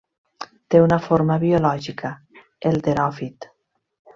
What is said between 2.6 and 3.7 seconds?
el teròfit.